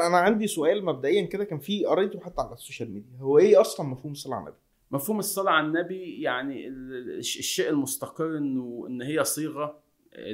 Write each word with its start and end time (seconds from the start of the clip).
أنا 0.00 0.16
عندي 0.18 0.46
سؤال 0.46 0.84
مبدئيا 0.84 1.26
كده 1.26 1.44
كان 1.44 1.58
في 1.58 1.84
قريته 1.84 2.20
حتى 2.20 2.40
على 2.40 2.52
السوشيال 2.52 2.90
ميديا. 2.90 3.18
هو 3.20 3.38
إيه 3.38 3.60
أصلا 3.60 3.86
مفهوم 3.86 4.12
الصلاة 4.12 4.36
على 4.36 4.44
النبي؟ 4.44 4.58
مفهوم 4.90 5.18
الصلاة 5.18 5.52
على 5.52 5.66
النبي 5.66 6.22
يعني 6.22 6.68
ال- 6.68 7.18
الش- 7.18 7.38
الشيء 7.38 7.68
المستقر 7.70 8.36
إنه 8.38 8.84
إن 8.88 9.02
هي 9.02 9.24
صيغة 9.24 9.78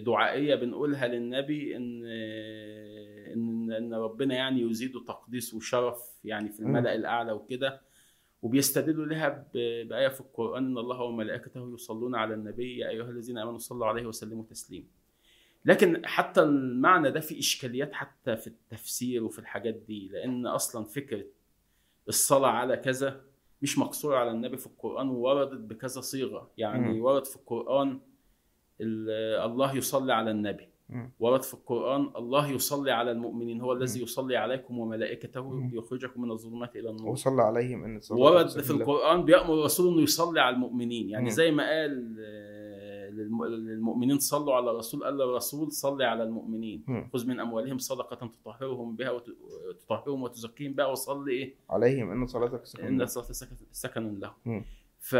دعائية 0.06 0.54
بنقولها 0.54 1.06
للنبي 1.08 1.76
إن 1.76 2.04
إن 3.32 3.72
إن 3.72 3.94
ربنا 3.94 4.34
يعني 4.34 4.60
يزيد 4.62 4.92
تقديس 5.08 5.54
وشرف 5.54 5.98
يعني 6.24 6.48
في 6.48 6.60
الملأ 6.60 6.94
الأعلى 6.94 7.32
وكده 7.32 7.80
وبيستدلوا 8.42 9.06
لها 9.06 9.28
ب- 9.28 9.88
بآية 9.88 10.08
في 10.08 10.20
القرآن 10.20 10.64
إن 10.66 10.78
الله 10.78 11.02
وملائكته 11.02 11.74
يصلون 11.74 12.14
على 12.14 12.34
النبي 12.34 12.78
يا 12.78 12.88
أيها 12.88 13.10
الذين 13.10 13.38
آمنوا 13.38 13.58
صلوا 13.58 13.86
عليه 13.86 14.06
وسلموا 14.06 14.44
تسليما. 14.50 14.86
لكن 15.64 16.06
حتى 16.06 16.42
المعنى 16.42 17.10
ده 17.10 17.20
فيه 17.20 17.38
إشكاليات 17.38 17.92
حتى 17.92 18.36
في 18.36 18.46
التفسير 18.46 19.24
وفي 19.24 19.38
الحاجات 19.38 19.74
دي 19.74 20.08
لأن 20.08 20.46
أصلا 20.46 20.84
فكرة 20.84 21.24
الصلاة 22.08 22.48
على 22.50 22.76
كذا 22.76 23.20
مش 23.62 23.78
مقصورة 23.78 24.16
على 24.16 24.30
النبي 24.30 24.56
في 24.56 24.66
القرآن 24.66 25.08
ووردت 25.08 25.60
بكذا 25.60 26.00
صيغة 26.00 26.50
يعني 26.58 26.92
مم. 26.92 27.02
ورد 27.04 27.26
في 27.26 27.36
القرآن 27.36 28.00
ال- 28.80 29.40
الله 29.50 29.76
يصلي 29.76 30.12
على 30.12 30.30
النبي. 30.30 30.68
ورد 31.20 31.42
في 31.42 31.54
القرآن 31.54 32.10
الله 32.16 32.50
يصلي 32.50 32.90
على 32.92 33.10
المؤمنين 33.10 33.60
هو 33.60 33.72
الذي. 33.72 34.02
يصلي 34.02 34.36
عليكم 34.36 34.78
وملائكته 34.78 35.50
مم. 35.50 35.70
ليخرجكم 35.70 36.22
من 36.22 36.30
الظلمات 36.30 36.76
إلى 36.76 36.90
النور 36.90 37.08
وصلى 37.10 37.42
عليهم 37.42 37.84
إن 37.84 37.96
الصلاة 37.96 38.20
ورد 38.20 38.48
في 38.48 38.72
له. 38.72 38.80
القرآن 38.80 39.24
بيأمر 39.24 39.54
الرسول 39.54 39.92
إنه 39.94 40.02
يصلي 40.02 40.40
على 40.40 40.54
المؤمنين 40.56 41.10
يعني. 41.10 41.30
زي 41.30 41.50
ما 41.50 41.68
قال 41.70 42.16
للمؤمنين 43.24 44.18
صلوا 44.18 44.54
على 44.54 44.70
الرسول 44.70 45.04
قال 45.04 45.14
للرسول 45.18 45.72
صلي 45.72 46.04
على 46.04 46.22
المؤمنين. 46.22 46.84
خذ 47.12 47.26
من 47.26 47.40
أموالهم 47.40 47.78
صدقة 47.78 48.26
تطهرهم 48.42 48.96
بها 48.96 49.10
وت- 49.10 49.36
وتطهرهم 49.68 50.22
وتزكيهم 50.22 50.72
بها 50.72 50.86
وصلي 50.86 51.32
إيه؟ 51.32 51.54
عليهم 51.70 52.10
إن 52.10 52.26
صلاتك 52.26 52.66
سكن 52.66 52.84
إن. 52.86 53.02
الصلاه 53.02 53.26
سكن, 53.72 54.20
لهم. 54.20 54.64
ف 55.00 55.16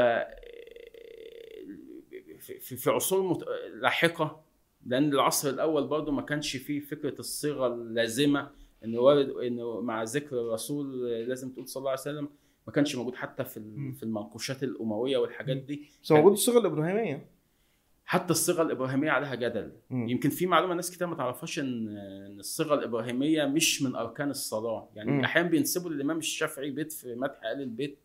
في, 2.41 2.77
في 2.77 2.91
عصور 2.91 3.23
مت... 3.23 3.45
لاحقة 3.81 4.41
لأن 4.87 5.13
العصر 5.13 5.49
الأول 5.49 5.87
برضه 5.87 6.13
ما 6.13 6.23
كانش 6.23 6.57
فيه 6.57 6.81
فكرة 6.81 7.19
الصيغة 7.19 7.67
اللازمة 7.67 8.51
انه 8.85 9.01
وارد 9.01 9.29
انه 9.31 9.81
مع 9.81 10.03
ذكر 10.03 10.41
الرسول 10.41 11.09
لازم 11.11 11.51
تقول 11.51 11.69
صلى 11.69 11.81
الله 11.81 11.91
عليه 11.91 12.01
وسلم 12.01 12.29
ما 12.67 12.73
كانش 12.73 12.97
موجود 12.97 13.15
حتى 13.15 13.45
في 13.45 13.61
في 13.97 14.03
المنقوشات 14.03 14.63
الأموية 14.63 15.17
والحاجات 15.19 15.57
دي. 15.57 15.89
بس 16.03 16.13
موجود 16.13 16.33
الصيغة 16.33 16.59
الإبراهيمية. 16.59 17.27
حتى 18.07 18.31
الصيغة 18.31 18.63
الإبراهيمية 18.63 19.11
عليها 19.11 19.35
جدل 19.35 19.73
مم. 19.91 20.09
يمكن 20.09 20.31
في 20.31 20.47
معلومة 20.47 20.75
ناس 20.75 20.91
كتير 20.91 21.07
ما 21.07 21.15
تعرفهاش 21.17 21.59
إن 21.59 21.89
إن 21.99 22.39
الصيغة 22.39 22.75
الإبراهيمية 22.75 23.45
مش 23.45 23.83
من 23.83 23.95
أركان 23.97 24.31
الصلاة 24.31 24.89
يعني. 24.95 25.25
أحيانا 25.25 25.49
بينسبوا 25.49 25.91
للإمام 25.91 26.19
الشافعي 26.19 26.71
بيت 26.71 26.93
في 26.93 27.15
مدح 27.15 27.45
آل 27.45 27.61
البيت 27.63 27.99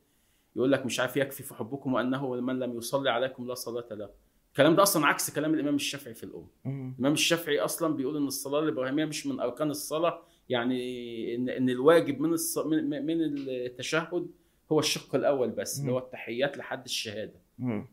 يقول 0.56 0.72
لك 0.72 0.86
مش 0.86 1.00
عارف 1.00 1.18
يكفي 1.18 1.44
في 1.44 1.54
حبكم 1.54 1.94
وأنه 1.94 2.36
من 2.42 2.60
لم 2.60 2.78
يصلي 2.78 3.10
عليكم 3.10 3.48
لا 3.48 3.54
صلاة 3.54 3.86
له 3.92 4.10
الكلام 4.52 4.76
ده 4.76 4.84
أصلا 4.84 5.06
عكس 5.08 5.32
كلام 5.36 5.54
الإمام 5.54 5.76
الشافعي 5.76 6.14
في 6.14 6.24
الأم. 6.24 6.48
الإمام 6.66 7.14
الشافعي 7.14 7.60
أصلا 7.60 7.96
بيقول 7.96 8.18
إن 8.18 8.28
الصلاة 8.28 8.60
الإبراهيمية 8.60 9.06
مش 9.06 9.28
من 9.28 9.40
أركان 9.40 9.70
الصلاة 9.70 10.22
يعني 10.50 11.36
إن 11.36 11.50
إن 11.50 11.70
الواجب 11.70 12.22
من 12.22 12.34
الص... 12.34 12.58
من 12.58 12.94
التشهد 13.22 14.28
هو 14.72 14.80
الشق 14.80 15.16
الأول 15.16 15.50
بس 15.50 15.80
اللي 15.80 15.92
هو 15.92 15.98
التحيات 15.98 16.58
لحد 16.58 16.86
الشهادة. 16.86 17.34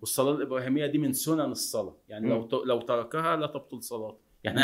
والصلاة 0.01 0.35
الإبراهيمية 0.35 0.87
دي 0.87 0.99
من 0.99 1.13
سنن 1.13 1.41
الصلاة. 1.41 1.97
يعني 2.09 2.29
لو 2.29 2.65
لو 2.65 2.81
تركها 2.81 3.37
لا 3.37 3.47
تبطل 3.47 3.83
صلاته 3.83 4.19
يعني 4.45 4.61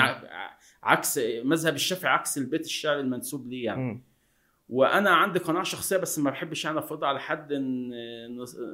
عكس 0.83 1.21
مذهب 1.45 1.75
الشافعي 1.75 2.13
عكس 2.13 2.39
البيت 2.39 2.65
الشعري 2.65 3.01
المنسوب 3.01 3.47
ليه 3.49 3.65
يعني. 3.65 4.03
وأنا 4.69 5.11
عندي 5.11 5.39
قناعة 5.39 5.65
شخصية 5.65 5.97
بس 5.97 6.19
ما 6.19 6.31
بحبش 6.31 6.65
يعني 6.65 6.79
أفرضها 6.79 7.09
على 7.09 7.21
حد 7.21 7.53
إن 7.53 7.93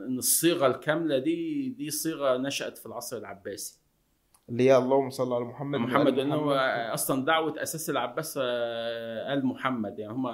إن 0.09 0.19
الصيغة 0.19 0.67
الكاملة 0.67 1.19
دي 1.19 1.69
دي 1.69 1.91
صيغة 1.91 2.37
نشأت 2.37 2.79
في 2.79 2.87
العصر 2.87 3.17
العباسي. 3.17 3.81
اللي 4.49 4.63
هي 4.63 4.77
اللهم 4.77 5.11
صل 5.11 5.33
على 5.33 5.45
محمد 5.45 5.81
محمد 5.81 6.19
هو 6.19 6.53
أصلا 6.95 7.25
دعوة 7.25 7.63
أساس 7.63 7.91
العباس 7.91 8.39
آه، 8.43 9.35
آل 9.35 9.47
محمد. 9.47 9.99
يعني 9.99 10.13
هم 10.13 10.27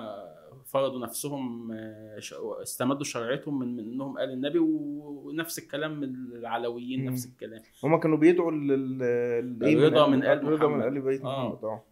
فرضوا 0.64 1.00
نفسهم 1.00 1.72
آه، 1.72 2.18
استمدوا 2.62 3.04
شرعيتهم 3.04 3.58
من 3.58 3.78
إنهم 3.78 4.18
قال 4.18 4.30
النبي 4.30 4.58
ونفس 4.58 5.58
الكلام 5.58 6.02
العلويين. 6.02 7.04
نفس 7.04 7.26
الكلام 7.26 7.62
هما 7.84 7.98
كانوا 7.98 8.18
بيدعوا؟ 8.18 8.50
الرضا 8.52 10.06
من 10.08 10.22
آل 10.24 10.38
الرضا 10.38 10.68
من. 10.68 10.82
آل 10.82 11.00
بيت 11.00 11.22
آه. 11.22 11.48
محمد 11.48 11.64
آه 11.64 11.84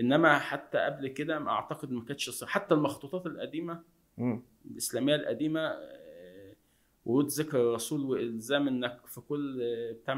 إنما 0.00 0.38
حتى 0.38 0.78
قبل 0.78 1.08
كده 1.08 1.38
ما 1.38 1.50
أعتقد 1.50 1.92
ما 1.92 2.04
كانتش. 2.04 2.44
حتى 2.44 2.74
المخطوطات 2.74 3.26
القديمة 3.26 3.82
مم. 4.18 4.42
الإسلامية 4.70 5.14
القديمة 5.14 5.60
آه، 5.60 6.54
ورود 7.04 7.26
ذكر 7.26 7.60
الرسول 7.60 8.04
وإلزام 8.04 8.68
إنك 8.68 9.06
في 9.06 9.20
كل 9.20 9.60
بتاع 10.02 10.14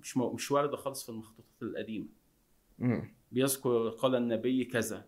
مش 0.00 0.16
مش 0.16 0.50
وارده 0.50 0.76
خالص 0.76 1.02
في 1.02 1.08
المخطوطات 1.08 1.62
القديمة 1.62 2.06
مم. 2.78 3.14
بيذكر 3.32 3.88
قال 3.88 4.14
النبي 4.14 4.64
كذا 4.64 5.04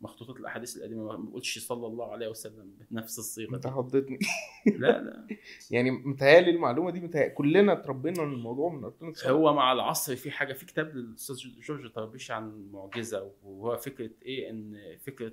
مخطوطات 0.00 0.36
الأحاديث 0.36 0.76
القديمة 0.76 1.04
ما 1.04 1.16
بيقولش 1.16 1.58
صلى 1.58 1.86
الله 1.86 2.12
عليه 2.12 2.28
وسلم 2.28 2.74
بنفس 2.90 3.18
الصيغة 3.18 3.54
أنت. 3.54 3.66
خضتني 3.66 4.18
لا 4.66 5.02
لا 5.02 5.26
يعني 5.70 5.90
متهيألي 5.90 6.50
المعلومة 6.50 6.90
دي 6.90 7.00
متهيألي 7.00 7.30
كلنا 7.30 7.72
اتربينا 7.72 8.24
من 8.24 8.32
الموضوع 8.32 8.72
من 8.72 8.84
اركان 8.84 9.08
الصلاه 9.08 9.32
هو 9.32 9.54
مع 9.54 9.72
العصر 9.72 10.16
في 10.16 10.30
حاجة 10.30 10.52
في 10.52 10.66
كتاب 10.66 10.96
للأستاذ 10.96 11.36
جورج 11.36 11.90
طربيش 11.90 12.30
عن 12.30 12.48
المعجزه 12.48 13.32
وهو 13.42 13.76
فكرة 13.76 14.10
إيه 14.22 14.50
إن 14.50 14.76
فكرة 15.06 15.32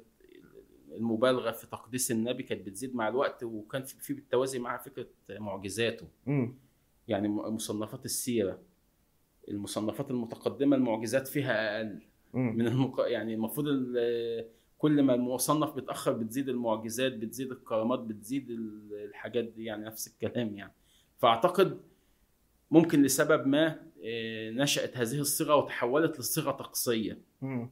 المبالغة 0.91 1.51
في 1.51 1.67
تقديس 1.67 2.11
النبي 2.11 2.43
كانت 2.43 2.67
بتزيد 2.67 2.95
مع 2.95 3.07
الوقت 3.07 3.43
وكان 3.43 3.83
في 3.83 4.13
بالتوازي 4.13 4.59
معها 4.59 4.77
فكرة 4.77 5.07
معجزاته. 5.29 6.07
يعني 7.07 7.27
مصنفات 7.27 8.05
السيرة 8.05 8.59
المصنفات 9.49 10.11
المتقدمة 10.11 10.75
المعجزات 10.75 11.27
فيها 11.27 11.77
أقل. 11.77 12.01
من 12.33 12.67
المق... 12.67 12.99
يعني 13.07 13.33
المفروض 13.33 13.67
ال- 13.67 14.45
كل 14.77 15.03
ما 15.03 15.13
المصنف 15.13 15.73
بيتأخر 15.73 16.11
بتزيد 16.13 16.49
المعجزات 16.49 17.13
بتزيد 17.13 17.51
الكرامات 17.51 17.99
بتزيد 17.99 18.49
ال- 18.49 18.93
الحاجات 19.09 19.43
دي 19.43 19.63
يعني 19.65 19.85
نفس 19.85 20.07
الكلام 20.07 20.55
يعني. 20.55 20.73
فأعتقد 21.17 21.81
ممكن 22.71 23.03
لسبب 23.03 23.47
ما 23.47 23.79
آه، 24.05 24.49
نشأت 24.51 24.97
هذه 24.97 25.19
الصيغة 25.19 25.55
وتحولت 25.55 26.19
لصيغة 26.19 26.51
طقسية. 26.51 27.17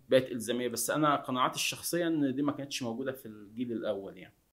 بقت 0.10 0.32
إلزامية. 0.32 0.68
بس 0.68 0.90
أنا 0.90 1.16
قناعاتي 1.16 1.56
الشخصية 1.56 2.08
إن 2.08 2.36
دي 2.36 2.42
ما 2.42 2.52
كانتش 2.52 2.84
موجودة 2.84 3.12
في 3.12 3.26
الجيل 3.26 3.72
الأول 3.72 4.18
يعني. 4.18 4.34